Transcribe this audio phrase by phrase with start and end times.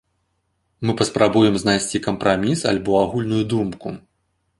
[0.89, 3.93] Мы паспрабуем знайсці кампраміс альбо агульную думку.